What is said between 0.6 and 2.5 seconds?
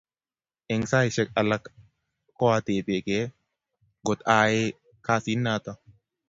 eng' saishek alak ko